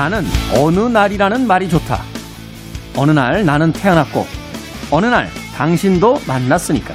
[0.00, 0.24] 나는
[0.56, 2.00] 어느 날이라는 말이 좋다.
[2.96, 4.26] 어느 날 나는 태어났고,
[4.90, 6.94] 어느 날 당신도 만났으니까.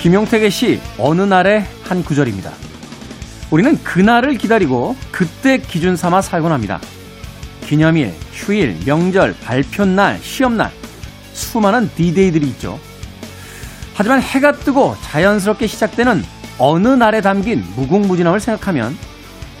[0.00, 2.50] 김용택의 시, 어느 날의 한 구절입니다.
[3.52, 6.80] 우리는 그날을 기다리고 그때 기준 삼아 살곤 합니다.
[7.64, 10.72] 기념일, 휴일, 명절, 발표날, 시험날,
[11.34, 12.80] 수많은 디데이들이 있죠.
[13.94, 16.24] 하지만 해가 뜨고 자연스럽게 시작되는
[16.58, 18.96] 어느 날에 담긴 무궁무진함을 생각하면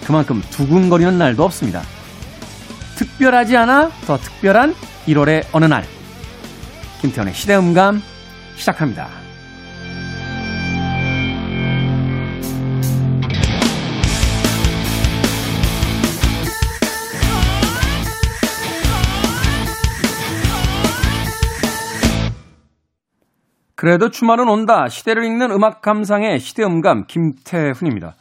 [0.04, 1.84] 그만큼 두근거리는 날도 없습니다.
[3.20, 4.72] 특별하지 않아 더 특별한
[5.06, 5.84] 1월의 어느 날.
[7.02, 8.00] 김태현의 시대음감
[8.56, 9.08] 시작합니다.
[23.74, 24.88] 그래도 주말은 온다.
[24.88, 28.14] 시대를 읽는 음악 감상의 시대음감 김태훈입니다.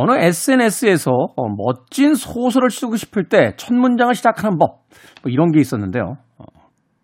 [0.00, 4.82] 어느 SNS에서 어, 멋진 소설을 쓰고 싶을 때 첫 문장을 시작하는 법
[5.22, 6.16] 뭐 이런 게 있었는데요.
[6.38, 6.44] 어,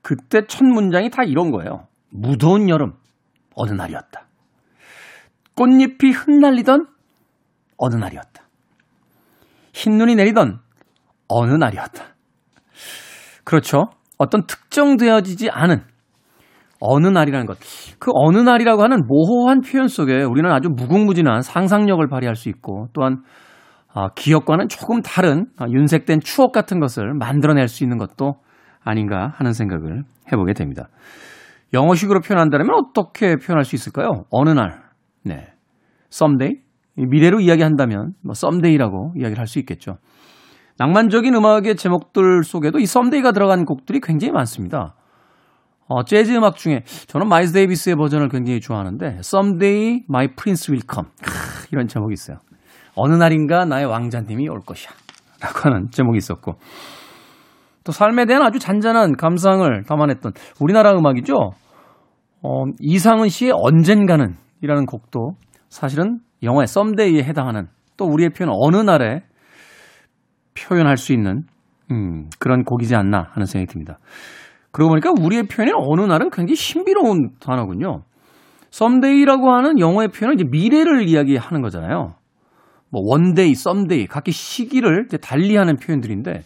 [0.03, 1.89] 그때 첫 문장이 다 이런 거예요.
[2.11, 2.93] 무더운 여름
[3.57, 4.27] 어느 날이었다.
[5.57, 6.87] 꽃잎이 흩날리던
[7.77, 8.43] 어느 날이었다.
[9.73, 10.61] 흰눈이 내리던
[11.29, 12.05] 어느 날이었다.
[13.43, 13.91] 그렇죠.
[14.19, 15.85] 어떤 특정되어지지 않은
[16.85, 17.59] 어느 날이라는 것.
[17.99, 23.23] 그 어느 날이라고 하는 모호한 표현 속에 우리는 아주 무궁무진한 상상력을 발휘할 수 있고 또한
[23.93, 28.35] 아, 기억과는 조금 다른 아, 윤색된 추억 같은 것을 만들어낼 수 있는 것도
[28.83, 30.89] 아닌가 하는 생각을 해보게 됩니다.
[31.73, 34.25] 영어식으로 표현한다면 어떻게 표현할 수 있을까요?
[34.31, 34.83] 어느 날,
[35.25, 35.47] 네,
[36.13, 36.61] someday
[36.97, 39.99] 미래로 이야기한다면 뭐 someday라고 이야기를 할 수 있겠죠.
[40.79, 44.97] 낭만적인 음악의 제목들 속에도 이 someday가 들어간 곡들이 굉장히 많습니다.
[45.87, 51.11] 어, 재즈 음악 중에 저는 마일스 데이비스의 버전을 굉장히 좋아하는데 Someday My Prince Will Come
[51.23, 52.39] 크, 이런 제목이 있어요.
[52.97, 54.91] 어느 날인가 나의 왕자님이 올 것이야
[55.41, 56.55] 라고 하는 제목이 있었고
[57.85, 61.35] 또 삶에 대한 아주 잔잔한 감상을 담아냈던 우리나라 음악이죠.
[62.43, 65.33] 어, 이상은 씨의 언젠가는 이라는 곡도
[65.69, 69.23] 사실은 영어의 someday에 해당하는 또 우리의 표현 어느 날에
[70.55, 71.43] 표현할 수 있는
[71.91, 73.99] 음, 그런 곡이지 않나 하는 생각이 듭니다.
[74.75, 78.03] 그러고 보니까 우리의 표현이 어느 날은 굉장히 신비로운 단어군요.
[78.71, 82.17] someday라고 하는 영어의 표현은 이제 미래를 이야기하는 거잖아요.
[82.91, 86.43] 뭐 one day, someday 각기 시기를 달리하는 표현들인데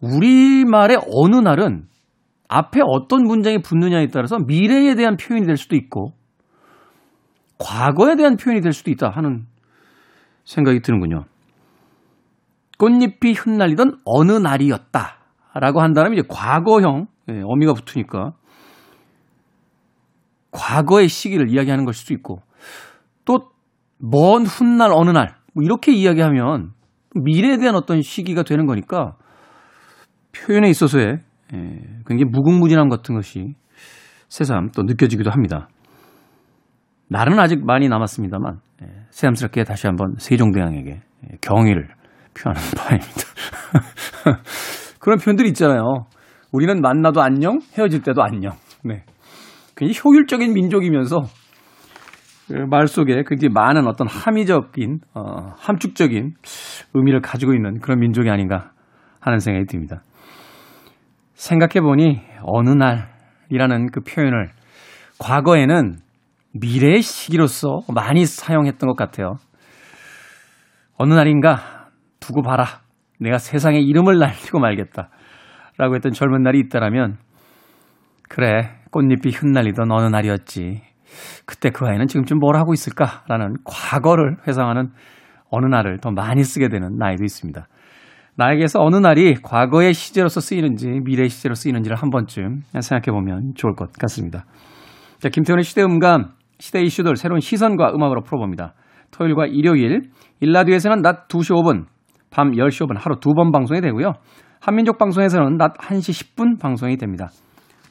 [0.00, 1.84] 우리 말의 어느 날은
[2.48, 6.14] 앞에 어떤 문장이 붙느냐에 따라서 미래에 대한 표현이 될 수도 있고
[7.58, 9.44] 과거에 대한 표현이 될 수도 있다 하는
[10.44, 11.26] 생각이 드는군요.
[12.78, 15.19] 꽃잎이 흩날리던 어느 날이었다.
[15.54, 18.32] 라고 한다면 이제 과거형 예, 어미가 붙으니까
[20.52, 22.42] 과거의 시기를 이야기하는 걸 수도 있고
[23.24, 23.50] 또
[24.02, 26.72] 먼 훗날 어느 날 뭐 이렇게 이야기하면
[27.14, 29.16] 미래에 대한 어떤 시기가 되는 거니까
[30.32, 31.18] 표현에 있어서의
[31.52, 31.58] 예,
[32.06, 33.54] 굉장히 무궁무진함 같은 것이
[34.28, 35.68] 새삼 또 느껴지기도 합니다.
[37.08, 41.02] 날은 아직 많이 남았습니다만 예, 새삼스럽게 다시 한번 세종대왕에게
[41.40, 41.88] 경의를
[42.34, 43.22] 표하는 바입니다.
[45.00, 46.06] 그런 표현들이 있잖아요.
[46.52, 48.52] 우리는 만나도 안녕, 헤어질 때도 안녕.
[48.84, 49.02] 네.
[49.76, 51.22] 굉장히 효율적인 민족이면서
[52.48, 56.34] 그말 속에 굉장히 많은 어떤 함의적인, 어, 함축적인
[56.94, 58.72] 의미를 가지고 있는 그런 민족이 아닌가
[59.20, 60.02] 하는 생각이 듭니다.
[61.34, 64.50] 생각해보니 어느 날이라는 그 표현을
[65.18, 65.98] 과거에는
[66.52, 69.36] 미래의 시기로서 많이 사용했던 것 같아요.
[70.96, 71.88] 어느 날인가
[72.18, 72.80] 두고 봐라.
[73.20, 75.10] 내가 세상에 이름을 날리고 말겠다.
[75.78, 77.16] 라고 했던 젊은 날이 있다라면,
[78.28, 80.82] 그래, 꽃잎이 흩날리던 어느 날이었지.
[81.46, 83.24] 그때 그 아이는 지금쯤 뭘 하고 있을까?
[83.28, 84.90] 라는 과거를 회상하는
[85.50, 87.66] 어느 날을 더 많이 쓰게 되는 나이도 있습니다.
[88.36, 93.92] 나에게서 어느 날이 과거의 시제로서 쓰이는지 미래의 시제로 쓰이는지를 한 번쯤 생각해 보면 좋을 것
[93.92, 94.44] 같습니다.
[95.18, 98.74] 자, 김태훈의 시대 음감, 시대 이슈들 새로운 시선과 음악으로 풀어봅니다.
[99.10, 101.86] 토요일과 일요일, 일라디오에서는 낮 2시 5분,
[102.30, 104.12] 밤 10시 5분 하루 두 번 방송이 되고요.
[104.60, 107.30] 한민족 방송에서는 낮 1시 10분 방송이 됩니다.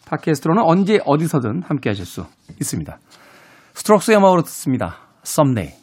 [0.08, 2.26] 팟캐스트로는 언제 어디서든 함께 하실 수
[2.60, 2.98] 있습니다.
[3.74, 4.98] 스트록스의 음악으로 듣습니다.
[5.26, 5.79] Someday.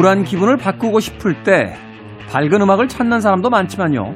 [0.00, 1.74] 우울한 기분을 바꾸고 싶을 때
[2.30, 4.14] 밝은 음악을 찾는 사람도 많지만요.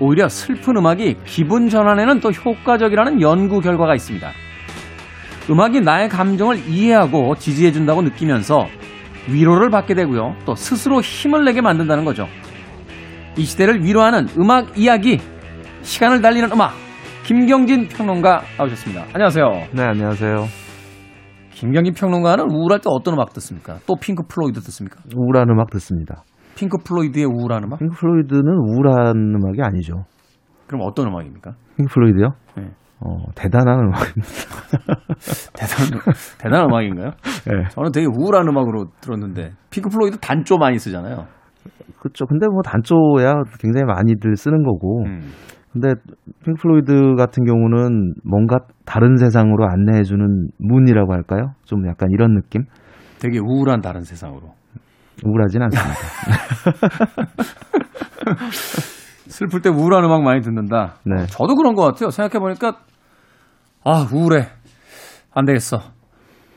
[0.00, 4.30] 오히려 슬픈 음악이 기분 전환에는 더 효과적이라는 연구 결과가 있습니다.
[5.50, 8.68] 음악이 나의 감정을 이해하고 지지해준다고 느끼면서
[9.28, 10.36] 위로를 받게 되고요.
[10.44, 12.28] 또 스스로 힘을 내게 만든다는 거죠.
[13.36, 15.20] 이 시대를 위로하는 음악 이야기,
[15.82, 16.74] 시간을 달리는 음악,
[17.24, 19.06] 김경진 평론가 나오셨습니다.
[19.14, 19.68] 안녕하세요.
[19.72, 20.57] 네, 안녕하세요.
[21.58, 23.78] 김경진 평론가는 우울할 때 어떤 음악 듣습니까?
[23.84, 25.00] 또 핑크 플로이드 듣습니까?
[25.16, 26.22] 우울한 음악 듣습니다.
[26.54, 27.80] 핑크 플로이드의 우울한 음악?
[27.80, 30.04] 핑크 플로이드는 우울한 음악이 아니죠.
[30.68, 31.54] 그럼 어떤 음악입니까?
[31.76, 32.28] 핑크 플로이드요?
[32.58, 32.70] 네.
[33.00, 34.28] 어, 대단한 음악입니다.
[35.52, 36.00] 대단한,
[36.38, 37.10] 대단한 음악인가요?
[37.46, 37.68] 네.
[37.70, 41.26] 저는 되게 우울한 음악으로 들었는데, 핑크 플로이드 단조 많이 쓰잖아요.
[41.98, 42.26] 그렇죠.
[42.26, 45.02] 근데 뭐 단조야 굉장히 많이들 쓰는 거고.
[45.06, 45.32] 음.
[45.72, 45.94] 근데
[46.44, 51.52] 핑크 플로이드 같은 경우는 뭔가 다른 세상으로 안내해주는 문이라고 할까요?
[51.64, 52.64] 좀 약간 이런 느낌?
[53.20, 54.54] 되게 우울한 다른 세상으로.
[55.24, 55.94] 우울하진 않습니다.
[59.28, 60.96] 슬플 때 우울한 음악 많이 듣는다.
[61.04, 61.26] 네.
[61.26, 62.10] 저도 그런 것 같아요.
[62.10, 62.78] 생각해 보니까,
[63.84, 64.46] 아, 우울해.
[65.34, 65.78] 안 되겠어.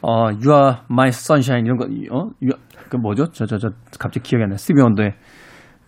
[0.02, 1.66] 어, You are my sunshine.
[1.66, 1.86] 이런 거,
[2.16, 2.30] 어?
[2.90, 3.28] 그 뭐죠?
[3.32, 3.70] 저, 저, 저,
[4.00, 4.58] 갑자기 기억이 안 나.
[4.58, 5.14] 스티비 원더의,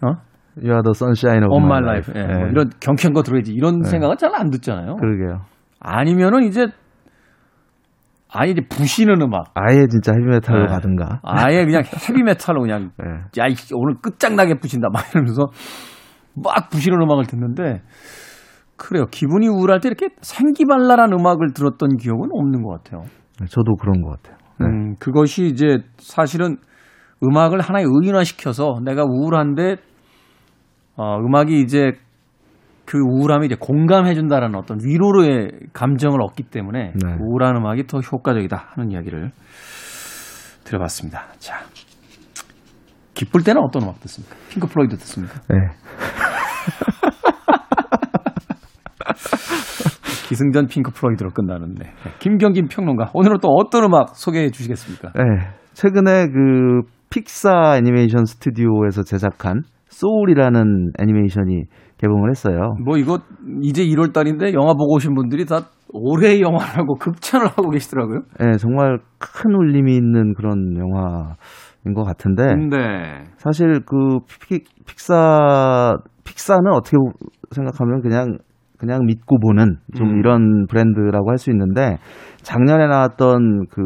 [0.01, 0.21] 어?
[0.57, 2.13] You are the sunshine of my my life.
[2.13, 2.13] life.
[2.15, 3.53] 예, 뭐 이런 경쾌한 거 들어야지.
[3.53, 4.95] 이런 생각은 잘 안 듣잖아요.
[4.97, 5.41] 그러게요.
[5.79, 6.67] 아니면은 이제,
[8.31, 9.51] 아예 이제 부시는 음악.
[9.53, 10.67] 아예 진짜 헤비메탈로 네.
[10.67, 11.19] 가든가.
[11.23, 13.05] 아예 그냥 헤비메탈로 그냥 네.
[13.41, 14.89] 야, 이 오늘 끝장나게 부신다.
[14.91, 15.47] 막 이러면서
[16.35, 17.81] 막 부시는 음악을 듣는데,
[18.75, 19.05] 그래요.
[19.11, 23.03] 기분이 우울할 때 이렇게 생기발랄한 음악을 들었던 기억은 없는 것 같아요.
[23.50, 24.38] 저도 그런 것 같아요.
[24.59, 24.65] 네.
[24.65, 26.57] 음, 그것이 이제 사실은
[27.23, 29.77] 음악을 하나의 의인화시켜서 내가 우울한데,
[30.95, 31.93] 어, 음악이 이제
[32.85, 37.15] 그 우울함이 이제 공감해준다라는 어떤 위로의 감정을 얻기 때문에 네.
[37.19, 39.31] 우울한 음악이 더 효과적이다 하는 이야기를
[40.63, 41.25] 들어봤습니다.
[41.39, 41.61] 자.
[43.13, 44.35] 기쁠 때는 어떤 음악 듣습니까?
[44.49, 45.39] 핑크 플로이드 듣습니까?
[45.49, 45.55] 네.
[50.27, 51.85] 기승전 핑크 플로이드로 끝나는데.
[51.85, 52.11] 네.
[52.19, 53.11] 김경진 평론가.
[53.13, 55.11] 오늘은 또 어떤 음악 소개해 주시겠습니까?
[55.15, 55.21] 네.
[55.73, 59.61] 최근에 그 픽사 애니메이션 스튜디오에서 제작한
[59.93, 61.63] 소울이라는 애니메이션이
[61.97, 62.73] 개봉을 했어요.
[62.83, 63.19] 뭐 이거
[63.61, 68.21] 이제 1월 달인데 영화 보고 오신 분들이 다 올해의 영화라고 극찬을 하고 계시더라고요.
[68.39, 73.23] 네, 정말 큰 울림이 있는 그런 영화인 것 같은데 네.
[73.37, 75.93] 사실 그 픽, 픽사
[76.25, 76.97] 픽사는 어떻게
[77.51, 78.37] 생각하면 그냥
[78.77, 80.17] 그냥 믿고 보는 좀 음.
[80.19, 81.97] 이런 브랜드라고 할 수 있는데
[82.41, 83.81] 작년에 나왔던 그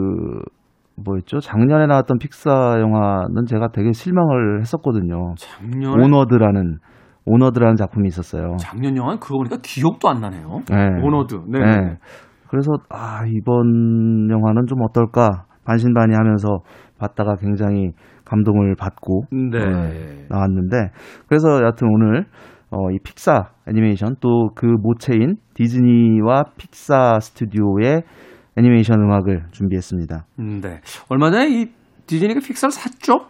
[1.04, 1.40] 뭐였죠?
[1.40, 5.36] 작년에 나왔던 픽사 영화는 제가 되게 실망을 했었거든요.
[5.38, 6.80] 작년에 Onward라는
[7.26, 8.56] Onward라는 작품이 있었어요.
[8.58, 10.62] 작년 영화는 그거 보니까 기억도 안 나네요.
[10.70, 11.02] 네.
[11.04, 11.36] Onward.
[11.48, 11.60] 네.
[11.60, 11.98] 네.
[12.50, 16.48] 그래서 아 이번 영화는 좀 어떨까 반신반의하면서
[16.98, 17.92] 봤다가 굉장히
[18.26, 19.60] 감동을 받고 네.
[19.60, 20.92] 네, 나왔는데
[21.28, 22.26] 그래서 여하튼 오늘
[22.70, 28.04] 어, 이 픽사 애니메이션 또 그 모체인 디즈니와 픽사 스튜디오의
[28.58, 30.26] 애니메이션 음악을 준비했습니다.
[30.40, 30.82] 음, 네.
[31.10, 31.66] 얼마 전에 이
[32.08, 33.28] 디즈니가 픽사를 샀죠?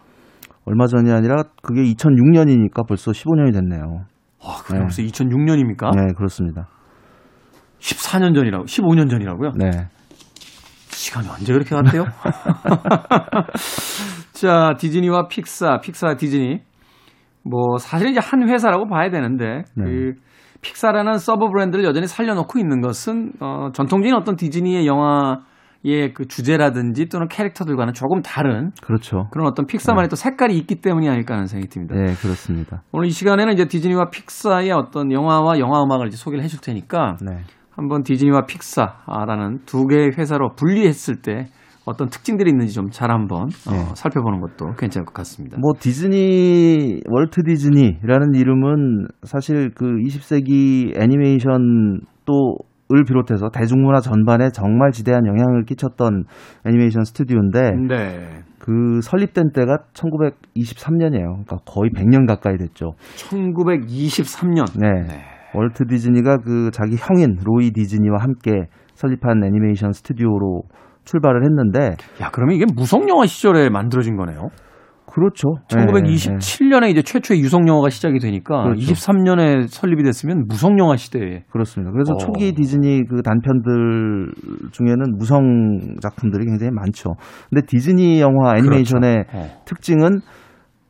[0.64, 4.04] 얼마 전이 아니라 그게 2006년이니까 벌써 15년이 됐네요.
[4.42, 4.80] 아, 그게 네.
[4.80, 5.96] 벌써 2006년입니까?
[5.96, 6.68] 네, 그렇습니다.
[7.78, 9.52] 14년 전이라고, 15년 전이라고요?
[9.56, 9.88] 네.
[10.90, 12.04] 시간이 언제 그렇게 갔대요?
[14.32, 16.60] 자, 디즈니와 픽사, 픽사 디즈니.
[17.42, 19.84] 뭐, 사실 이제 한 회사라고 봐야 되는데, 네.
[19.84, 20.12] 그,
[20.60, 27.28] 픽사라는 서브 브랜드를 여전히 살려놓고 있는 것은, 어, 전통적인 어떤 디즈니의 영화의 그 주제라든지 또는
[27.28, 29.28] 캐릭터들과는 조금 다른 그렇죠.
[29.30, 31.94] 그런 어떤 픽사만의 또 색깔이 있기 때문이 아닐까 하는 생각이 듭니다.
[31.94, 32.82] 네, 그렇습니다.
[32.90, 37.38] 오늘 이 시간에는 이제 디즈니와 픽사의 어떤 영화와 영화 음악을 이제 소개를 해줄 테니까, 네.
[37.70, 41.46] 한번 디즈니와 픽사라는 두 개의 회사로 분리했을 때
[41.88, 43.94] 어떤 특징들이 있는지 좀 잘 한번 어, 네.
[43.94, 45.56] 살펴보는 것도 괜찮을 것 같습니다.
[45.58, 55.26] 뭐 디즈니 월트 디즈니라는 이름은 사실 그 20세기 애니메이션 또을 비롯해서 대중문화 전반에 정말 지대한
[55.26, 56.24] 영향을 끼쳤던
[56.66, 58.42] 애니메이션 스튜디오인데 네.
[58.58, 61.44] 그 설립된 때가 1923년이에요.
[61.44, 62.94] 그러니까 거의 100년 가까이 됐죠.
[63.16, 64.64] 1923년.
[64.78, 65.22] 네.
[65.54, 68.50] 월트 디즈니가 그 자기 형인 로이 디즈니와 함께
[68.94, 70.64] 설립한 애니메이션 스튜디오로
[71.08, 74.48] 출발을 했는데 야, 그러면 이게 무성 영화 시절에 만들어진 거네요.
[75.10, 75.54] 그렇죠.
[75.74, 75.92] 네, 네.
[75.92, 78.92] 1927년에 이제 최초의 유성 영화가 시작이 되니까 그렇죠.
[78.92, 81.92] 23년에 설립이 됐으면 무성 영화 시대에 그렇습니다.
[81.92, 82.16] 그래서 어.
[82.18, 84.32] 초기 디즈니 그 단편들
[84.70, 87.14] 중에는 무성 작품들이 굉장히 많죠.
[87.48, 89.38] 근데 디즈니 영화 애니메이션의 그렇죠.
[89.38, 89.64] 어.
[89.64, 90.20] 특징은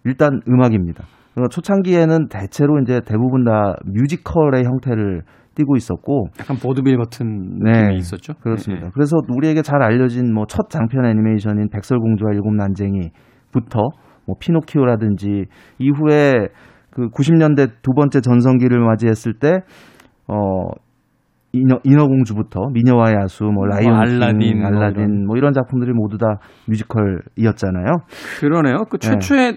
[0.05, 1.05] 일단 음악입니다.
[1.53, 5.23] 초창기에는 대체로 이제 대부분 다 뮤지컬의 형태를
[5.59, 8.35] 띠고 있었고 약간 보드빌 같은 네, 느낌이 있었죠.
[8.41, 8.87] 그렇습니다.
[8.87, 13.81] 네, 그래서 우리에게 잘 알려진 뭐 첫 장편 애니메이션인 백설공주와 일곱 난쟁이부터
[14.27, 15.45] 뭐 피노키오라든지
[15.79, 16.49] 이후에
[16.91, 19.61] 그 90년대 두 번째 전성기를 맞이했을 때
[20.29, 20.69] 어
[21.53, 25.27] 인어, 인어공주부터 미녀와의 야수, 뭐 라이온 뭐 알라딘, 뭐 알라딘 이런.
[25.27, 26.27] 뭐 이런 작품들이 모두 다
[26.67, 27.87] 뮤지컬이었잖아요.
[28.39, 28.85] 그러네요.
[28.91, 29.09] 그 네.
[29.09, 29.57] 최초의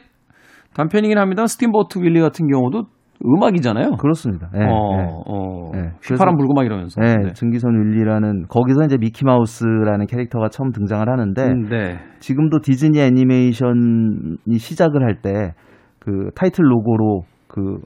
[0.74, 1.46] 단편이긴 합니다.
[1.48, 2.86] Steamboat Willie 같은 경우도
[3.25, 3.97] 음악이잖아요.
[3.97, 4.49] 그렇습니다.
[4.55, 5.05] 예, 어, 예.
[5.27, 5.71] 어.
[5.73, 6.99] 네, 휘파람 불고 막 이러면서.
[7.01, 7.33] 네, 네.
[7.33, 11.99] 증기선 윌리라는 거기서 이제 미키 마우스라는 캐릭터가 처음 등장을 하는데 음, 네.
[12.19, 15.53] 지금도 디즈니 애니메이션이 시작을 할 때
[16.01, 17.77] 그 타이틀 로고로 그,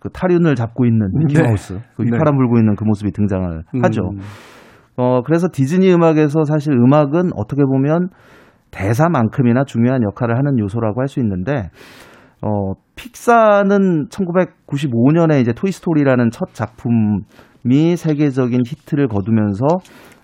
[0.00, 1.42] 그 타륜을 잡고 있는 미키 네.
[1.42, 2.08] 마우스, 그 네.
[2.10, 4.00] 휘파람 불고 있는 그 모습이 등장을 하죠.
[4.14, 4.20] 음,
[4.96, 8.08] 어, 그래서 디즈니 음악에서 사실 음악은 어떻게 보면
[8.70, 11.68] 대사만큼이나 중요한 역할을 하는 요소라고 할 수 있는데,
[12.42, 19.66] 어, 픽사는 1995년에 이제 토이스토리라는 첫 작품이 세계적인 히트를 거두면서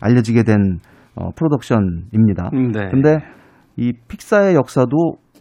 [0.01, 0.79] 알려지게 된
[1.15, 2.51] 어, 프로덕션입니다.
[2.53, 2.89] 음, 네.
[2.91, 3.19] 근데
[3.77, 4.97] 이 픽사의 역사도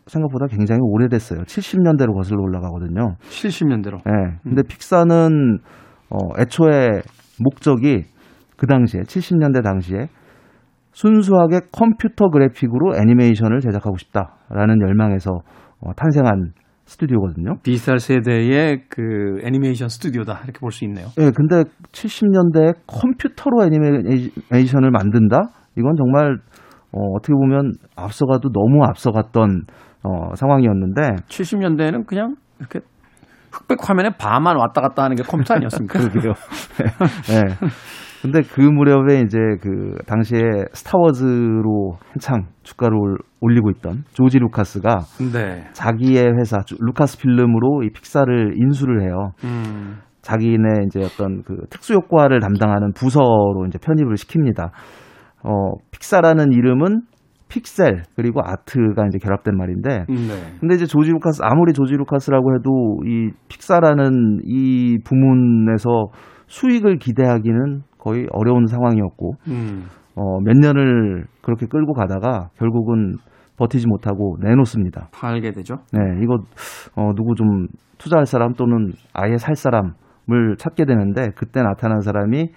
[0.08, 1.42] 생각보다 굉장히 오래됐어요.
[1.42, 3.16] 70년대로 거슬러 올라가거든요.
[3.22, 3.98] 70년대로.
[4.08, 4.38] 예.
[4.44, 5.60] 근데 픽사는
[6.10, 7.02] 어, 애초에
[7.44, 8.06] 목적이
[8.58, 10.08] 그 당시에 70년대 당시에
[10.92, 15.32] 순수하게 컴퓨터 그래픽으로 애니메이션을 제작하고 싶다라는 열망에서
[15.82, 16.54] 어, 탄생한
[16.86, 17.56] 스튜디오거든요.
[17.64, 21.08] 비슷할 세대의 그 애니메이션 스튜디오다 이렇게 볼 수 있네요.
[21.20, 25.40] 예, 근데 70년대에 컴퓨터로 애니메이션을 만든다?
[25.78, 26.38] 이건 정말
[26.92, 29.64] 어, 어떻게 보면 앞서가도 너무 앞서갔던
[30.04, 32.80] 어, 상황이었는데 70년대에는 그냥 이렇게
[33.52, 36.00] 흑백 화면에 바만 왔다 갔다 하는 게 컴퓨터 아니었습니까?
[36.10, 36.34] 그러게요.
[37.32, 37.42] 예.
[38.26, 40.40] 근데 그 무렵에 이제 그 당시에
[40.74, 45.00] 스타워즈로 한창 주가를 올- 올리고 있던 조지 루카스가
[45.34, 45.64] 네.
[45.74, 49.32] 자기의 회사 주- 루카스 필름으로 이 픽사를 인수를 해요.
[49.44, 49.98] 음.
[50.22, 54.72] 자기네 이제 어떤 그 특수 효과를 담당하는 부서로 이제 편입을 시킵니다.
[55.44, 55.52] 어,
[55.92, 57.02] 픽사라는 이름은
[57.48, 60.58] 픽셀 그리고 아트가 이제 결합된 말인데 음, 네.
[60.60, 66.08] 근데 이제 조지 루카스 아무리 조지 루카스라고 해도 이 픽사라는 이 부문에서
[66.48, 69.86] 수익을 기대하기는 거의 어려운 상황이었고 음.
[70.16, 73.16] 어, 몇 년을 그렇게 끌고 가다가 결국은
[73.58, 75.10] 버티지 못하고 내놓습니다.
[75.12, 75.78] 팔게 되죠.
[75.92, 76.36] 네, 이거
[76.96, 82.52] 어, 누구 좀 투자할 사람 또는 아예 살 사람을 찾게 되는데 그때 나타난 사람이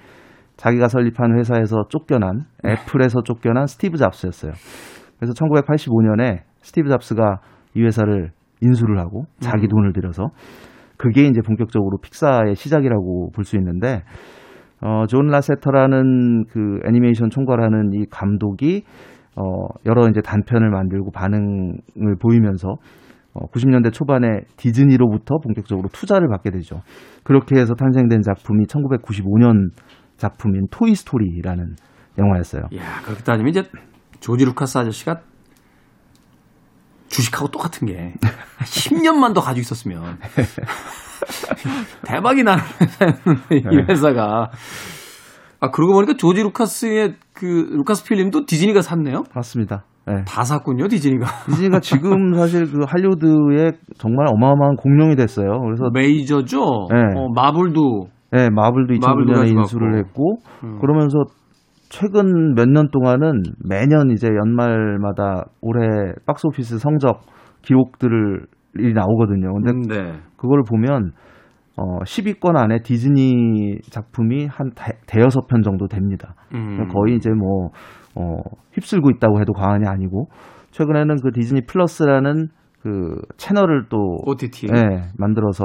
[0.56, 4.52] 자기가 설립한 회사에서 쫓겨난 애플에서 쫓겨난 스티브 잡스였어요.
[5.18, 7.38] 그래서 1985년에 스티브 잡스가
[7.74, 9.68] 이 회사를 인수를 하고 자기 음.
[9.68, 10.30] 돈을 들여서
[10.96, 14.02] 그게 이제 본격적으로 픽사의 시작이라고 볼 수 있는데
[14.80, 18.84] 어, 존 라세터라는 그 애니메이션 총괄하는 이 감독이
[19.36, 22.76] 어, 여러 이제 단편을 만들고 반응을 보이면서
[23.34, 26.80] 어, 90년대 초반에 디즈니로부터 본격적으로 투자를 받게 되죠.
[27.24, 29.70] 그렇게 해서 탄생된 작품이 1995년
[30.16, 31.74] 작품인 토이 스토리라는
[32.18, 32.62] 영화였어요.
[32.74, 33.62] 야 그렇게 따지면 이제
[34.20, 35.20] 조지 루카스 아저씨가
[37.08, 38.14] 주식하고 똑같은 게
[38.60, 40.18] 10년만 더 가지고 있었으면
[42.06, 43.84] 대박이 나는 회사였는데 이 네.
[43.88, 44.50] 회사가
[45.60, 49.24] 아 그러고 보니까 조지 루카스의 그 루카스 필름도 디즈니가 샀네요.
[49.34, 49.84] 맞습니다.
[50.06, 50.24] 네.
[50.26, 51.26] 다 샀군요 디즈니가.
[51.46, 55.60] 디즈니가 지금 사실 그 할리우드에 정말 어마어마한 공룡이 됐어요.
[55.60, 56.60] 그래서 메이저죠.
[56.90, 56.96] 네.
[57.16, 59.98] 어, 마블도 네, 마블도 마블도 2009년에 가지고 인수를.
[59.98, 60.78] 했고 음.
[60.80, 61.18] 그러면서
[61.88, 67.22] 최근 몇 년 동안은 매년 이제 연말마다 올해 박스오피스 성적
[67.62, 69.52] 기록들이 나오거든요.
[69.54, 70.20] 근데 음, 네.
[70.36, 71.12] 그걸 보면
[71.76, 76.34] 어 10위권 안에 디즈니 작품이 한 대, 대여섯 편 정도 됩니다.
[76.54, 76.88] 음.
[76.88, 77.70] 거의 이제 뭐
[78.16, 78.36] 어,
[78.72, 80.26] 휩쓸고 있다고 해도 과언이 아니고
[80.72, 82.48] 최근에는 그 디즈니 플러스라는
[82.82, 84.68] 그 채널을 또 OTT.
[84.74, 85.64] 예, 만들어서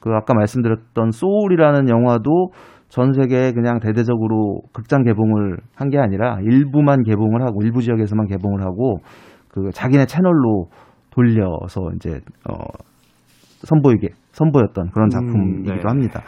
[0.00, 2.50] 그 아까 말씀드렸던 소울이라는 영화도
[2.92, 8.60] 전 세계에 그냥 대대적으로 극장 개봉을 한 게 아니라 일부만 개봉을 하고 일부 지역에서만 개봉을
[8.62, 8.98] 하고
[9.48, 10.66] 그 자기네 채널로
[11.10, 12.54] 돌려서 이제 어
[13.64, 15.80] 선보이게 선보였던 그런 작품이기도 네.
[15.84, 16.22] 합니다.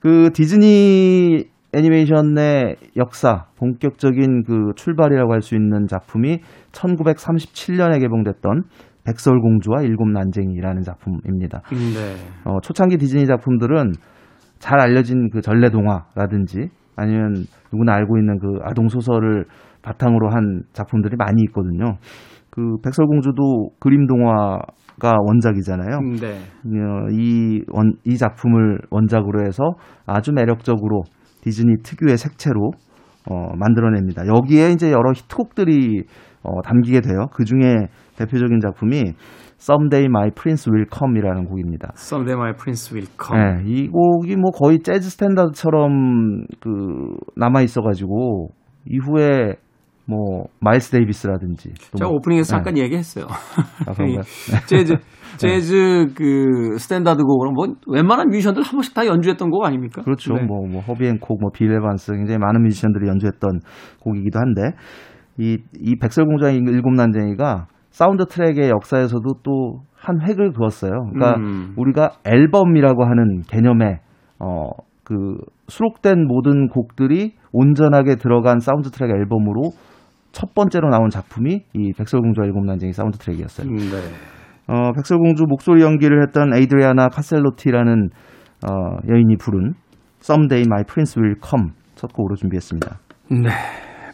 [0.00, 6.38] 그 디즈니 애니메이션의 역사 본격적인 그 출발이라고 할 수 있는 작품이
[6.72, 8.62] 1937년에 개봉됐던
[9.04, 11.62] 백설공주와 일곱 난쟁이라는 작품입니다.
[11.72, 12.50] 음, 네.
[12.50, 13.92] 어, 초창기 디즈니 작품들은
[14.64, 17.34] 잘 알려진 그 전래 동화라든지 아니면
[17.70, 19.44] 누구나 알고 있는 그 아동 소설을
[19.82, 21.98] 바탕으로 한 작품들이 많이 있거든요.
[22.48, 25.98] 그 백설공주도 그림 동화가 원작이잖아요.
[25.98, 26.38] 음, 네.
[26.64, 29.74] 어, 이, 원, 이 작품을 원작으로 해서
[30.06, 31.02] 아주 매력적으로
[31.42, 32.70] 디즈니 특유의 색채로
[33.28, 34.26] 어, 만들어냅니다.
[34.26, 36.04] 여기에 이제 여러 히트곡들이
[36.42, 37.26] 어, 담기게 돼요.
[37.34, 39.12] 그 중에 대표적인 작품이
[39.64, 41.92] Someday My Prince Will Come이라는 곡입니다.
[41.96, 43.40] Someday My Prince Will Come.
[43.40, 48.50] 네, 이 곡이 뭐 거의 재즈 스탠다드처럼 그 남아 있어가지고
[48.84, 49.54] 이후에
[50.06, 52.50] 뭐 마일스 데이비스라든지 또 제가 뭐- 오프닝에서 네.
[52.58, 53.24] 잠깐 얘기했어요.
[53.24, 53.94] 아?
[54.04, 54.20] 네.
[54.66, 54.96] 재즈
[55.38, 60.02] 재즈 그 스탠다드 곡은 뭐 웬만한 뮤지션들 한 번씩 다 연주했던 곡 아닙니까?
[60.02, 60.34] 그렇죠.
[60.34, 60.42] 네.
[60.42, 63.60] 뭐, 뭐, 허비 행콕, 뭐, 빌 에반스, 굉장히 많은 뮤지션들이 연주했던
[64.00, 64.76] 곡이기도 한데,
[65.38, 70.90] 이, 이 백설공주와 일곱 난쟁이가 사운드 트랙의 역사에서도 또 한 획을 그었어요.
[71.12, 71.72] 그러니까 음.
[71.76, 74.00] 우리가 앨범이라고 하는 개념에,
[74.38, 74.68] 어,
[75.02, 75.36] 그,
[75.68, 79.70] 수록된 모든 곡들이 온전하게 들어간 사운드 트랙 앨범으로
[80.32, 83.66] 첫 번째로 나온 작품이 이 백설공주와 일곱 난쟁이 사운드 트랙이었어요.
[83.68, 83.80] 네.
[84.66, 88.10] 어, 백설공주 목소리 연기를 했던 에이드리아나 카셀로티라는
[88.66, 89.74] 어, 여인이 부른
[90.20, 92.98] Someday My Prince Will Come 첫 곡으로 준비했습니다.
[93.30, 93.48] 네.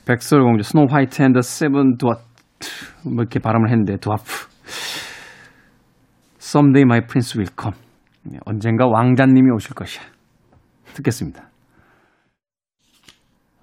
[0.07, 2.30] 백설공주 Snow White and Seven Dwarf
[3.05, 4.25] 뭐 이렇게 발음을 했는데 dwarf
[6.41, 7.77] Someday my prince will come
[8.25, 10.03] 네, 언젠가 왕자님이 오실 것이야
[10.95, 11.49] 듣겠습니다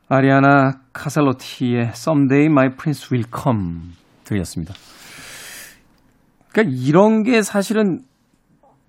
[0.10, 4.74] 아리아나 카살로티의 Someday my prince will come 들렸습니다
[6.52, 8.00] 그러니까 이런 게 사실은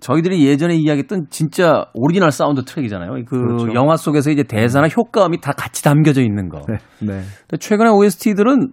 [0.01, 3.25] 저희들이 예전에 이야기했던 진짜 오리지널 사운드 트랙이잖아요.
[3.27, 3.75] 그 그렇죠.
[3.75, 6.63] 영화 속에서 이제 대사나 효과음이 다 같이 담겨져 있는 거.
[6.69, 6.77] 네.
[7.01, 8.73] 근데 최근에 OST들은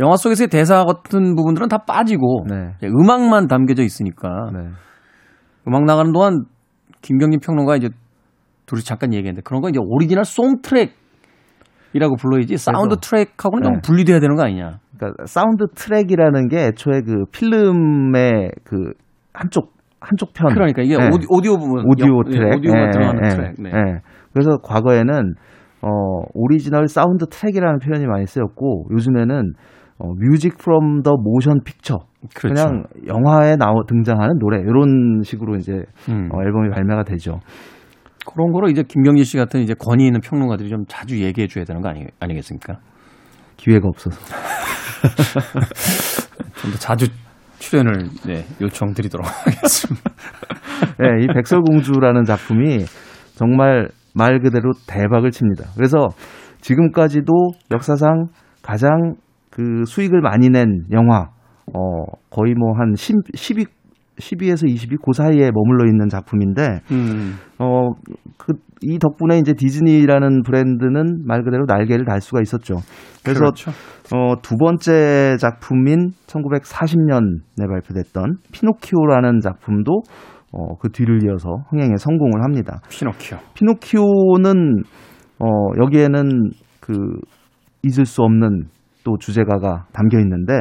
[0.00, 2.72] 영화 속에서의 대사 같은 부분들은 다 빠지고 네.
[2.84, 4.60] 음악만 담겨져 있으니까 네.
[5.66, 6.44] 음악 나가는 동안
[7.02, 7.88] 김경림 평론가 이제
[8.66, 13.80] 둘이 잠깐 얘기했는데 그런 거 이제 오리지널 song 트랙이라고 불러야지 사운드 트랙하고는 좀 네.
[13.84, 14.78] 분리돼야 되는 거 아니냐.
[14.96, 18.92] 그러니까 사운드 트랙이라는 게 애초에 그 필름의 그
[19.32, 21.08] 한쪽 한쪽 편 그러니까 이게 네.
[21.12, 23.54] 오디, 오디오 부분 오디오 역- 예, 트랙 오디오가 예, 들어가는 예, 트랙.
[23.58, 23.70] 네.
[23.74, 24.00] 예.
[24.32, 25.34] 그래서 과거에는
[25.82, 25.88] 어
[26.34, 29.52] 오리지널 사운드 트랙이라는 표현이 많이 쓰였고 요즘에는
[29.98, 31.98] 어 music from the motion picture.
[32.34, 36.28] 그냥 영화에 나오 등장하는 노래 이런 식으로 이제 음.
[36.32, 37.40] 어, 앨범이 발매가 되죠.
[38.30, 41.80] 그런 거로 이제 김경진 씨 같은 이제 권위 있는 평론가들이 좀 자주 얘기해 줘야 되는
[41.80, 42.78] 거 아니, 아니겠습니까?
[43.56, 44.18] 기회가 없어서.
[46.60, 47.06] 좀 더 자주
[47.58, 50.10] 출연을 네, 요청드리도록 하겠습니다.
[50.98, 52.84] 네, 이 백설공주라는 작품이
[53.34, 55.64] 정말 말 그대로 대박을 칩니다.
[55.76, 56.08] 그래서
[56.60, 57.32] 지금까지도
[57.70, 58.26] 역사상
[58.62, 59.14] 가장
[59.50, 61.28] 그 수익을 많이 낸 영화,
[61.74, 63.66] 어, 거의 뭐 한 10, 12,
[64.18, 67.34] 12에서 20위 그 사이에 머물러 있는 작품인데, 음.
[67.58, 67.90] 어,
[68.36, 72.76] 그, 이 덕분에 이제 디즈니라는 브랜드는 말 그대로 날개를 달 수가 있었죠.
[73.24, 73.70] 그래서 그렇죠.
[74.14, 80.02] 어, 두 번째 작품인 1940년에 발표됐던 피노키오라는 작품도
[80.52, 82.80] 어, 그 뒤를 이어서 흥행에 성공을 합니다.
[82.88, 83.36] 피노키오.
[83.54, 84.82] 피노키오는
[85.40, 85.46] 어,
[85.78, 86.94] 여기에는 그
[87.82, 88.68] 잊을 수 없는
[89.08, 90.52] 또 주제가가 담겨 있는데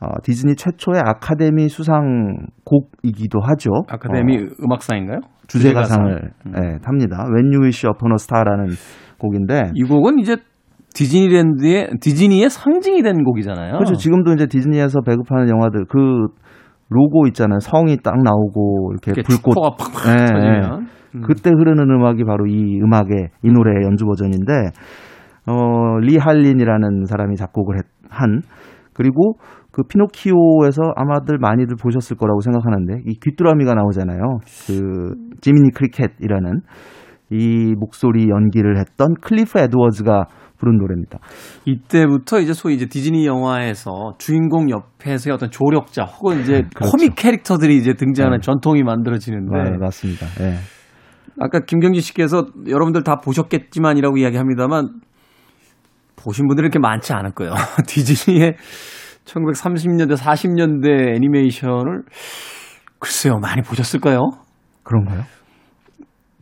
[0.00, 3.70] 어, 디즈니 최초의 아카데미 수상곡이기도 하죠.
[3.88, 5.18] 아카데미 어, 음악상인가요?
[5.48, 7.24] 주제가상을 예, 탑니다.
[7.24, 8.68] When You Wish Upon a Star라는
[9.18, 10.36] 곡인데 이 곡은 이제
[10.94, 13.72] 디즈니랜드의 디즈니의 상징이 된 곡이잖아요.
[13.72, 13.94] 그렇죠.
[13.94, 16.28] 지금도 이제 디즈니에서 배급하는 영화들 그
[16.90, 17.58] 로고 있잖아요.
[17.58, 21.22] 성이 딱 나오고 이렇게 이렇게 불꽃 축포가 팍팍 예, 터지면 음.
[21.26, 24.52] 그때 흐르는 음악이 바로 이 음악의 이 노래의 연주 버전인데
[25.48, 28.42] 어, 리 할린이라는 사람이 작곡을 했, 한
[28.92, 29.34] 그리고
[29.70, 34.20] 그 피노키오에서 아마들 많이들 보셨을 거라고 생각하는데 이 귀뚜라미가 나오잖아요.
[34.66, 36.60] 그 지미니 크리켓이라는
[37.30, 40.26] 이 목소리 연기를 했던 클리프 에드워즈가
[40.58, 41.18] 부른 노래입니다.
[41.64, 46.90] 이때부터 이제 소위 이제 디즈니 영화에서 주인공 옆에서의 어떤 조력자 혹은 이제 그렇죠.
[46.90, 48.44] 코믹 캐릭터들이 이제 등장하는 네.
[48.44, 50.26] 전통이 만들어지는데 아, 맞습니다.
[50.40, 50.56] 예.
[51.38, 54.88] 아까 김경진 씨께서 여러분들 다 보셨겠지만이라고 이야기합니다만
[56.18, 57.52] 보신 분들이 이렇게 많지 않을 거예요.
[57.86, 58.56] 디즈니의
[59.24, 62.02] 1930년대, 40년대 애니메이션을
[62.98, 64.30] 글쎄요, 많이 보셨을까요?
[64.82, 65.22] 그런가요?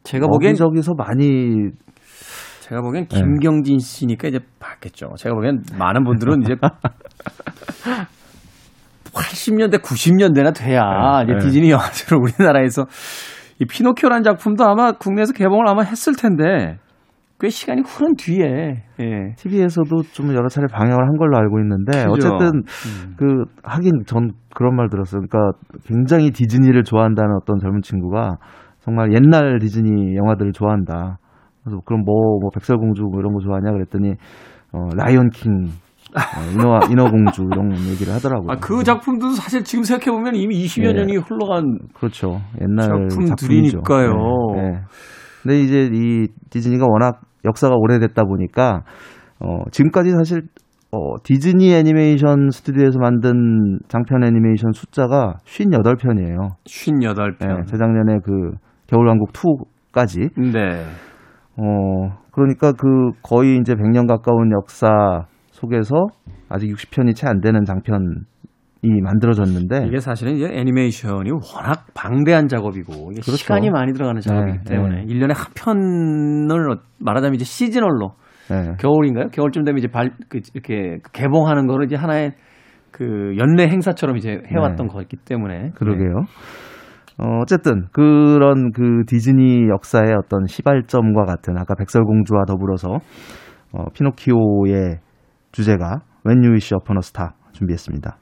[0.04, 1.70] 제가 보기엔 여기저기서 많이
[2.60, 3.18] 제가 보기엔 네.
[3.20, 5.14] 김경진 씨니까 이제 봤겠죠.
[5.18, 6.54] 제가 보기엔 많은 분들은 이제
[9.12, 11.38] 80년대, 90년대나 돼야 이제 네.
[11.38, 12.86] 디즈니 영화들을 우리나라에서
[13.60, 16.78] 이 피노키오라는 작품도 아마 국내에서 개봉을 아마 했을 텐데
[17.38, 19.34] 꽤 시간이 흐른 뒤에 예.
[19.36, 22.34] TV에서도 좀 여러 차례 방영을 한 걸로 알고 있는데 그죠.
[22.34, 23.14] 어쨌든 음.
[23.18, 25.20] 그 하긴 전 그런 말 들었어요.
[25.20, 28.38] 그러니까 굉장히 디즈니를 좋아한다는 어떤 젊은 친구가
[28.80, 31.18] 정말 옛날 디즈니 영화들을 좋아한다.
[31.62, 34.14] 그래서 그럼 뭐, 뭐 백설공주 뭐 이런 거 좋아하냐 그랬더니
[34.72, 35.52] 어, 라이언 킹,
[36.14, 38.52] 어, 인어 인어공주 이런 얘기를 하더라고요.
[38.52, 40.92] 아, 그 작품도 사실 지금 생각해 보면 이미 20여 예.
[40.92, 42.40] 년이 흘러간 그렇죠.
[42.62, 44.08] 옛날 작품들이니까요.
[44.08, 44.54] 작품이죠.
[44.54, 44.80] 네, 네.
[45.46, 48.82] 근데 이제 이 디즈니가 워낙 역사가 오래됐다 보니까
[49.38, 50.42] 어, 지금까지 사실
[50.90, 56.56] 어, 디즈니 애니메이션 스튜디오에서 만든 장편 애니메이션 숫자가 58편이에요.
[56.64, 57.38] 58편.
[57.38, 58.56] 네, 재작년에 그
[58.88, 60.30] 겨울왕국 2까지.
[60.52, 60.82] 네.
[61.56, 66.06] 어, 그러니까 그 거의 이제 100년 가까운 역사 속에서
[66.48, 68.24] 아직 60편이 채 안 되는 장편
[68.86, 73.36] 이 만들어졌는데 이게 사실은 이제 애니메이션이 워낙 방대한 작업이고 이게 그렇죠.
[73.36, 78.12] 시간이 많이 들어가는 작업이기 네, 때문에 일 1년에 한 편을 말하자면 이제 시즌얼로
[78.48, 78.76] 네.
[78.78, 79.28] 겨울인가요?
[79.28, 82.32] 겨울쯤 되면 이제 발, 그, 이렇게 개봉하는 거를 이제 하나의
[82.92, 84.92] 그 연례 행사처럼 이제 해왔던 네.
[84.92, 85.70] 거였기 때문에.
[85.74, 86.24] 그러게요.
[87.18, 92.98] 어, 어쨌든 그런 그 디즈니 역사의 어떤 시발점과 같은 아까 백설공주와 더불어서
[93.72, 95.00] 어, 피노키오의
[95.52, 98.18] 주제가 When You Wish Upon a Star 준비했습니다.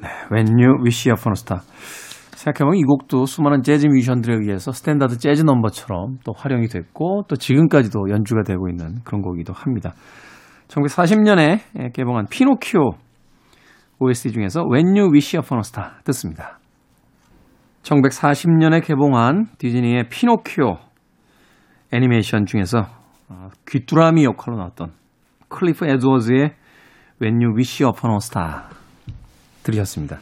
[0.00, 0.08] 네.
[0.30, 1.62] When You Wish Upon a Star.
[2.36, 8.10] 생각해보면 이 곡도 수많은 재즈 뮤지션들에 의해서 스탠다드 재즈 넘버처럼 또 활용이 됐고 또 지금까지도
[8.10, 9.94] 연주가 되고 있는 그런 곡이기도 합니다.
[10.68, 12.90] 1940년에 개봉한 피노키오
[13.98, 16.58] OST 중에서 When You Wish Upon a Star 듣습니다.
[17.82, 20.76] 1940년에 개봉한 디즈니의 피노키오
[21.92, 22.86] 애니메이션 중에서
[23.28, 24.92] 어, 귀뚜라미 역할로 나왔던
[25.48, 26.54] 클리프 에드워즈의
[27.22, 28.64] When You Wish Upon a Star
[29.66, 30.18] 들으셨습니다.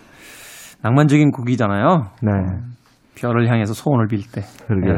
[0.82, 2.10] 낭만적인 곡이잖아요.
[2.22, 2.30] 네.
[3.16, 4.42] 별을 향해서 소원을 빌 때.
[4.66, 4.96] 그러게요.